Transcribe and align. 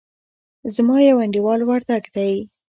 زما 0.75 0.97
يو 1.09 1.17
انډيوال 1.23 1.61
وردګ 1.65 2.03
دئ. 2.15 2.33